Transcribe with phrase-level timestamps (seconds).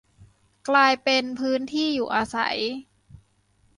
[0.69, 2.57] กลายเป็นพื้นที่อยู่อาศัย